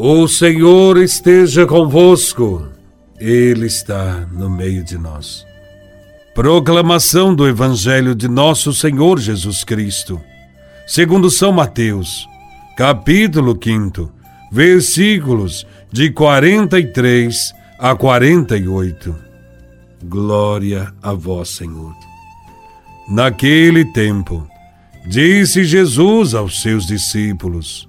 O 0.00 0.28
Senhor 0.28 0.96
esteja 0.96 1.66
convosco, 1.66 2.68
Ele 3.18 3.66
está 3.66 4.28
no 4.30 4.48
meio 4.48 4.84
de 4.84 4.96
nós. 4.96 5.44
Proclamação 6.36 7.34
do 7.34 7.48
Evangelho 7.48 8.14
de 8.14 8.28
Nosso 8.28 8.72
Senhor 8.72 9.18
Jesus 9.18 9.64
Cristo, 9.64 10.20
segundo 10.86 11.28
São 11.28 11.50
Mateus, 11.50 12.28
capítulo 12.76 13.58
5, 13.60 14.08
versículos 14.52 15.66
de 15.90 16.12
43 16.12 17.52
a 17.76 17.96
48. 17.96 19.16
Glória 20.04 20.94
a 21.02 21.12
Vós, 21.12 21.48
Senhor. 21.48 21.92
Naquele 23.08 23.84
tempo, 23.86 24.46
disse 25.08 25.64
Jesus 25.64 26.36
aos 26.36 26.62
seus 26.62 26.86
discípulos: 26.86 27.88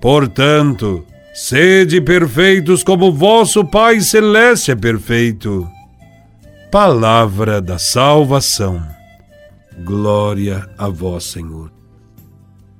Portanto, 0.00 1.04
sede 1.34 2.00
perfeitos 2.00 2.84
como 2.84 3.12
vosso 3.12 3.64
Pai 3.64 4.00
Celeste 4.00 4.70
é 4.70 4.76
perfeito. 4.76 5.68
Palavra 6.70 7.60
da 7.60 7.78
salvação. 7.78 8.82
Glória 9.84 10.68
a 10.76 10.88
vós, 10.88 11.24
Senhor. 11.24 11.72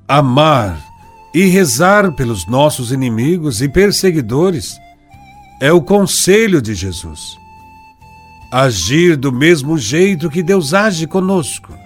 Amar 0.06 0.80
e 1.34 1.46
rezar 1.46 2.12
pelos 2.12 2.46
nossos 2.46 2.92
inimigos 2.92 3.60
e 3.62 3.68
perseguidores 3.68 4.78
é 5.60 5.72
o 5.72 5.82
conselho 5.82 6.62
de 6.62 6.74
Jesus. 6.74 7.36
Agir 8.50 9.16
do 9.16 9.32
mesmo 9.32 9.76
jeito 9.76 10.30
que 10.30 10.42
Deus 10.42 10.72
age 10.72 11.06
conosco. 11.06 11.76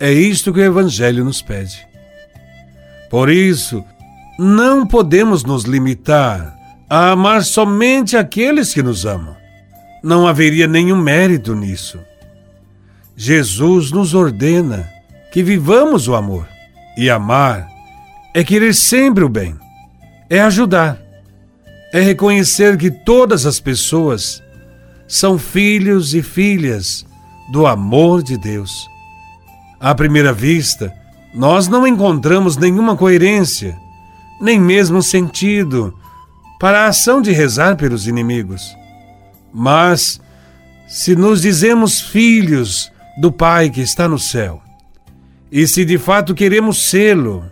É 0.00 0.12
isto 0.12 0.52
que 0.52 0.60
o 0.60 0.64
Evangelho 0.64 1.24
nos 1.24 1.40
pede. 1.40 1.86
Por 3.08 3.30
isso, 3.30 3.84
não 4.38 4.86
podemos 4.86 5.44
nos 5.44 5.64
limitar 5.64 6.54
a 6.88 7.10
amar 7.10 7.42
somente 7.42 8.16
aqueles 8.16 8.72
que 8.72 8.82
nos 8.82 9.06
amam. 9.06 9.34
Não 10.02 10.26
haveria 10.26 10.66
nenhum 10.66 10.96
mérito 10.96 11.54
nisso. 11.54 11.98
Jesus 13.16 13.90
nos 13.90 14.14
ordena 14.14 14.88
que 15.32 15.42
vivamos 15.42 16.06
o 16.06 16.14
amor. 16.14 16.46
E 16.96 17.10
amar 17.10 17.68
é 18.34 18.44
querer 18.44 18.74
sempre 18.74 19.24
o 19.24 19.28
bem, 19.28 19.54
é 20.30 20.40
ajudar, 20.40 20.98
é 21.92 22.00
reconhecer 22.00 22.76
que 22.76 22.90
todas 22.90 23.46
as 23.46 23.60
pessoas 23.60 24.42
são 25.08 25.38
filhos 25.38 26.14
e 26.14 26.22
filhas 26.22 27.06
do 27.50 27.66
amor 27.66 28.22
de 28.22 28.36
Deus. 28.36 28.88
À 29.80 29.94
primeira 29.94 30.32
vista, 30.32 30.92
nós 31.34 31.68
não 31.68 31.86
encontramos 31.86 32.56
nenhuma 32.56 32.96
coerência 32.96 33.78
nem 34.40 34.60
mesmo 34.60 35.02
sentido 35.02 35.94
para 36.58 36.80
a 36.80 36.86
ação 36.86 37.20
de 37.20 37.32
rezar 37.32 37.76
pelos 37.76 38.06
inimigos. 38.06 38.76
Mas, 39.52 40.20
se 40.88 41.14
nos 41.14 41.42
dizemos 41.42 42.00
filhos 42.00 42.90
do 43.18 43.32
Pai 43.32 43.70
que 43.70 43.80
está 43.80 44.08
no 44.08 44.18
céu, 44.18 44.62
e 45.50 45.66
se 45.66 45.84
de 45.84 45.98
fato 45.98 46.34
queremos 46.34 46.88
sê-lo, 46.88 47.44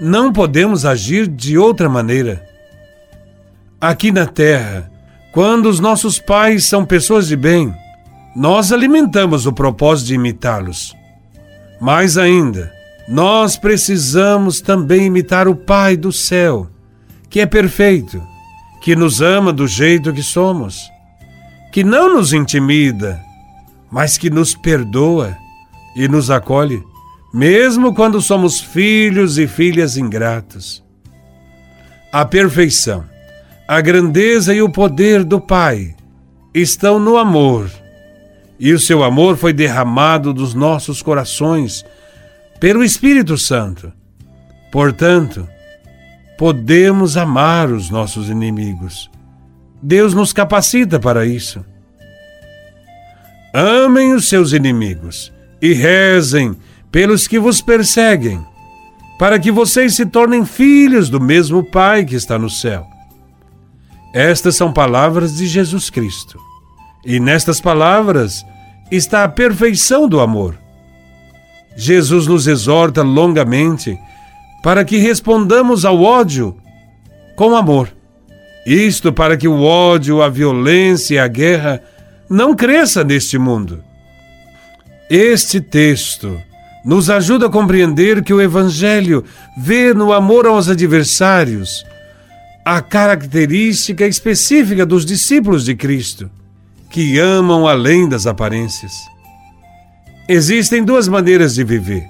não 0.00 0.32
podemos 0.32 0.84
agir 0.84 1.26
de 1.26 1.58
outra 1.58 1.88
maneira. 1.88 2.44
Aqui 3.80 4.10
na 4.10 4.26
terra, 4.26 4.90
quando 5.32 5.66
os 5.66 5.80
nossos 5.80 6.18
pais 6.18 6.64
são 6.64 6.84
pessoas 6.84 7.26
de 7.26 7.36
bem, 7.36 7.74
nós 8.34 8.72
alimentamos 8.72 9.46
o 9.46 9.52
propósito 9.52 10.08
de 10.08 10.14
imitá-los. 10.14 10.94
Mais 11.80 12.16
ainda, 12.16 12.72
nós 13.08 13.56
precisamos 13.56 14.60
também 14.60 15.06
imitar 15.06 15.46
o 15.46 15.54
Pai 15.54 15.96
do 15.96 16.10
céu, 16.10 16.68
que 17.28 17.40
é 17.40 17.46
perfeito, 17.46 18.22
que 18.80 18.96
nos 18.96 19.20
ama 19.20 19.52
do 19.52 19.66
jeito 19.66 20.12
que 20.12 20.22
somos, 20.22 20.90
que 21.72 21.84
não 21.84 22.14
nos 22.14 22.32
intimida, 22.32 23.20
mas 23.90 24.16
que 24.16 24.30
nos 24.30 24.54
perdoa 24.54 25.36
e 25.94 26.08
nos 26.08 26.30
acolhe, 26.30 26.82
mesmo 27.32 27.94
quando 27.94 28.20
somos 28.22 28.60
filhos 28.60 29.38
e 29.38 29.46
filhas 29.46 29.96
ingratos. 29.96 30.82
A 32.10 32.24
perfeição, 32.24 33.04
a 33.68 33.80
grandeza 33.80 34.54
e 34.54 34.62
o 34.62 34.70
poder 34.70 35.24
do 35.24 35.40
Pai 35.40 35.94
estão 36.54 36.98
no 36.98 37.18
amor, 37.18 37.70
e 38.58 38.72
o 38.72 38.78
seu 38.78 39.02
amor 39.02 39.36
foi 39.36 39.52
derramado 39.52 40.32
dos 40.32 40.54
nossos 40.54 41.02
corações 41.02 41.84
pelo 42.64 42.82
Espírito 42.82 43.36
Santo. 43.36 43.92
Portanto, 44.72 45.46
podemos 46.38 47.14
amar 47.14 47.70
os 47.70 47.90
nossos 47.90 48.30
inimigos. 48.30 49.10
Deus 49.82 50.14
nos 50.14 50.32
capacita 50.32 50.98
para 50.98 51.26
isso. 51.26 51.62
Amem 53.52 54.14
os 54.14 54.30
seus 54.30 54.54
inimigos 54.54 55.30
e 55.60 55.74
rezem 55.74 56.56
pelos 56.90 57.28
que 57.28 57.38
vos 57.38 57.60
perseguem, 57.60 58.42
para 59.18 59.38
que 59.38 59.52
vocês 59.52 59.94
se 59.94 60.06
tornem 60.06 60.46
filhos 60.46 61.10
do 61.10 61.20
mesmo 61.20 61.62
Pai 61.62 62.02
que 62.02 62.14
está 62.14 62.38
no 62.38 62.48
céu. 62.48 62.86
Estas 64.14 64.56
são 64.56 64.72
palavras 64.72 65.36
de 65.36 65.46
Jesus 65.46 65.90
Cristo. 65.90 66.40
E 67.04 67.20
nestas 67.20 67.60
palavras 67.60 68.42
está 68.90 69.22
a 69.22 69.28
perfeição 69.28 70.08
do 70.08 70.18
amor. 70.18 70.63
Jesus 71.76 72.26
nos 72.26 72.46
exorta 72.46 73.02
longamente 73.02 73.98
para 74.62 74.84
que 74.84 74.96
respondamos 74.98 75.84
ao 75.84 76.02
ódio 76.02 76.56
com 77.36 77.56
amor. 77.56 77.88
Isto 78.66 79.12
para 79.12 79.36
que 79.36 79.46
o 79.46 79.62
ódio, 79.62 80.22
a 80.22 80.28
violência 80.28 81.14
e 81.14 81.18
a 81.18 81.28
guerra 81.28 81.82
não 82.30 82.54
cresça 82.54 83.04
neste 83.04 83.36
mundo. 83.36 83.82
Este 85.10 85.60
texto 85.60 86.40
nos 86.84 87.10
ajuda 87.10 87.46
a 87.46 87.50
compreender 87.50 88.22
que 88.22 88.32
o 88.32 88.40
Evangelho 88.40 89.24
vê 89.56 89.92
no 89.92 90.12
amor 90.12 90.46
aos 90.46 90.68
adversários 90.68 91.84
a 92.64 92.80
característica 92.80 94.06
específica 94.06 94.86
dos 94.86 95.04
discípulos 95.04 95.64
de 95.64 95.74
Cristo, 95.74 96.30
que 96.90 97.18
amam 97.18 97.66
além 97.66 98.08
das 98.08 98.26
aparências. 98.26 98.92
Existem 100.28 100.82
duas 100.82 101.06
maneiras 101.06 101.54
de 101.54 101.62
viver. 101.62 102.06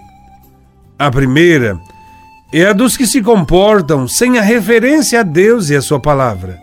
A 0.96 1.10
primeira 1.10 1.76
é 2.52 2.66
a 2.66 2.72
dos 2.72 2.96
que 2.96 3.06
se 3.06 3.20
comportam 3.20 4.06
sem 4.06 4.38
a 4.38 4.42
referência 4.42 5.20
a 5.20 5.22
Deus 5.24 5.68
e 5.68 5.74
a 5.74 5.82
Sua 5.82 6.00
palavra. 6.00 6.60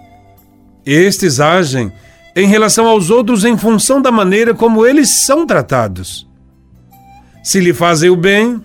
Estes 0.85 1.41
agem 1.41 1.91
em 2.35 2.47
relação 2.47 2.87
aos 2.87 3.09
outros 3.09 3.43
em 3.43 3.57
função 3.57 4.01
da 4.01 4.09
maneira 4.09 4.53
como 4.53 4.85
eles 4.85 5.09
são 5.09 5.45
tratados. 5.45 6.25
Se 7.43 7.59
lhe 7.59 7.73
fazem 7.73 8.09
o 8.09 8.15
bem, 8.15 8.63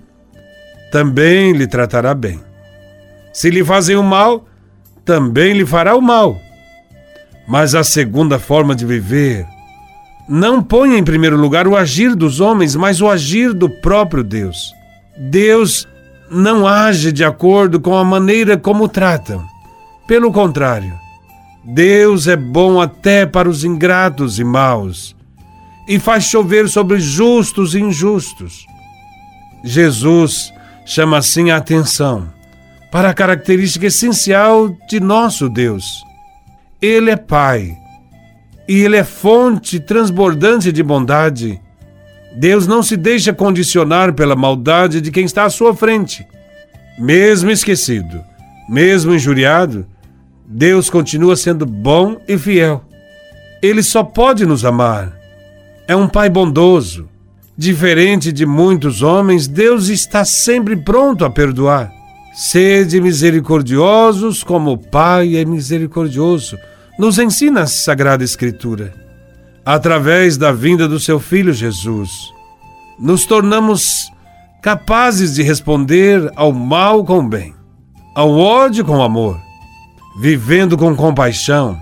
também 0.93 1.53
lhe 1.53 1.67
tratará 1.67 2.15
bem. 2.15 2.41
Se 3.33 3.51
lhe 3.51 3.65
fazem 3.65 3.97
o 3.97 4.03
mal, 4.05 4.47
também 5.05 5.55
lhe 5.55 5.67
fará 5.67 5.97
o 5.97 6.01
mal. 6.01 6.41
Mas 7.49 7.75
a 7.75 7.83
segunda 7.83 8.39
forma 8.39 8.77
de 8.77 8.87
viver 8.87 9.45
não 10.29 10.63
põe 10.63 10.97
em 10.97 11.05
primeiro 11.05 11.37
lugar 11.37 11.69
o 11.69 11.77
agir 11.77 12.15
dos 12.15 12.41
homens, 12.41 12.75
mas 12.75 13.01
o 13.01 13.09
agir 13.09 13.53
do 13.53 13.69
próprio 13.69 14.25
Deus. 14.25 14.73
Deus 15.17 15.87
não 16.31 16.67
age 16.67 17.13
de 17.13 17.25
acordo 17.25 17.81
com 17.81 17.97
a 17.97 18.05
maneira 18.05 18.57
como 18.57 18.89
tratam. 18.89 19.45
Pelo 20.07 20.33
contrário, 20.33 20.93
Deus 21.65 22.27
é 22.27 22.37
bom 22.37 22.81
até 22.81 23.25
para 23.25 23.49
os 23.49 23.65
ingratos 23.65 24.39
e 24.39 24.45
maus, 24.45 25.15
e 25.89 25.99
faz 25.99 26.25
chover 26.25 26.69
sobre 26.69 26.99
justos 26.99 27.75
e 27.75 27.81
injustos. 27.81 28.67
Jesus 29.65 30.53
chama 30.85 31.19
assim 31.19 31.51
a 31.51 31.57
atenção 31.57 32.29
para 32.91 33.11
a 33.11 33.15
característica 33.15 33.87
essencial 33.87 34.69
de 34.89 35.01
nosso 35.01 35.49
Deus. 35.49 36.05
Ele 36.81 37.11
é 37.11 37.17
Pai 37.17 37.77
e 38.69 38.81
Ele 38.81 38.97
é 38.97 39.05
fonte 39.05 39.79
transbordante 39.79 40.73
de 40.73 40.83
bondade. 40.83 41.61
Deus 42.37 42.67
não 42.67 42.83
se 42.83 42.97
deixa 42.97 43.33
condicionar 43.33 44.13
pela 44.13 44.37
maldade 44.37 45.01
de 45.01 45.11
quem 45.11 45.25
está 45.25 45.45
à 45.45 45.51
sua 45.51 45.75
frente. 45.75 46.27
Mesmo 46.99 47.51
esquecido, 47.51 48.23
mesmo 48.69 49.15
injuriado, 49.15 49.87
Deus 50.47 50.89
continua 50.91 51.37
sendo 51.37 51.67
bom 51.67 52.21
e 52.29 52.37
fiel. 52.39 52.85
Ele 53.63 53.83
só 53.83 54.03
pode 54.03 54.45
nos 54.45 54.65
amar. 54.65 55.17
É 55.89 55.97
um 55.97 56.09
Pai 56.09 56.29
bondoso. 56.29 57.09
Diferente 57.59 58.31
de 58.31 58.45
muitos 58.45 59.03
homens, 59.03 59.49
Deus 59.49 59.89
está 59.89 60.25
sempre 60.25 60.77
pronto 60.77 61.25
a 61.25 61.31
perdoar. 61.31 61.91
Sede 62.35 63.01
misericordiosos 63.01 64.45
como 64.45 64.73
o 64.73 64.79
Pai 64.79 65.37
é 65.37 65.45
misericordioso, 65.45 66.59
nos 66.99 67.19
ensina 67.19 67.63
a 67.63 67.67
Sagrada 67.67 68.25
Escritura. 68.25 68.93
Através 69.65 70.37
da 70.37 70.53
vinda 70.53 70.89
do 70.89 70.99
seu 70.99 71.19
Filho 71.19 71.53
Jesus, 71.53 72.11
nos 72.99 73.27
tornamos 73.27 74.11
capazes 74.63 75.35
de 75.35 75.43
responder 75.43 76.31
ao 76.37 76.53
mal 76.53 77.05
com 77.05 77.29
bem, 77.29 77.55
ao 78.15 78.31
ódio 78.37 78.85
com 78.85 79.03
amor. 79.03 79.41
Vivendo 80.19 80.79
com 80.79 80.97
compaixão, 80.97 81.79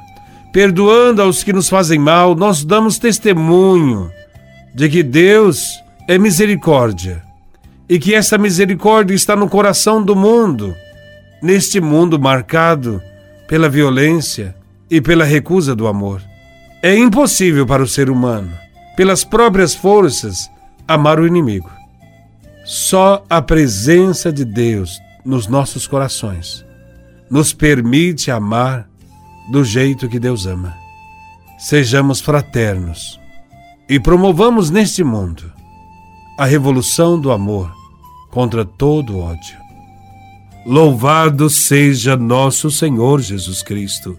perdoando 0.52 1.22
aos 1.22 1.44
que 1.44 1.52
nos 1.52 1.68
fazem 1.68 2.00
mal, 2.00 2.34
nós 2.34 2.64
damos 2.64 2.98
testemunho 2.98 4.10
de 4.74 4.88
que 4.88 5.04
Deus 5.04 5.68
é 6.08 6.18
misericórdia 6.18 7.22
e 7.88 7.96
que 7.96 8.12
essa 8.12 8.36
misericórdia 8.36 9.14
está 9.14 9.36
no 9.36 9.48
coração 9.48 10.02
do 10.02 10.16
mundo, 10.16 10.74
neste 11.40 11.80
mundo 11.80 12.18
marcado 12.18 13.00
pela 13.46 13.68
violência 13.68 14.56
e 14.90 15.00
pela 15.00 15.24
recusa 15.24 15.74
do 15.74 15.86
amor. 15.86 16.22
É 16.82 16.96
impossível 16.96 17.66
para 17.66 17.82
o 17.82 17.88
ser 17.88 18.10
humano, 18.10 18.52
pelas 18.96 19.24
próprias 19.24 19.74
forças, 19.74 20.50
amar 20.86 21.18
o 21.18 21.26
inimigo. 21.26 21.70
Só 22.64 23.24
a 23.28 23.40
presença 23.42 24.32
de 24.32 24.44
Deus 24.44 24.98
nos 25.24 25.46
nossos 25.46 25.86
corações 25.86 26.64
nos 27.30 27.52
permite 27.52 28.30
amar 28.30 28.88
do 29.50 29.64
jeito 29.64 30.08
que 30.08 30.18
Deus 30.18 30.46
ama. 30.46 30.74
Sejamos 31.58 32.20
fraternos 32.20 33.18
e 33.88 33.98
promovamos 33.98 34.70
neste 34.70 35.02
mundo 35.02 35.50
a 36.38 36.44
revolução 36.44 37.18
do 37.18 37.30
amor 37.30 37.72
contra 38.30 38.64
todo 38.64 39.18
ódio. 39.18 39.56
Louvado 40.66 41.48
seja 41.50 42.16
nosso 42.16 42.70
Senhor 42.70 43.20
Jesus 43.20 43.62
Cristo, 43.62 44.18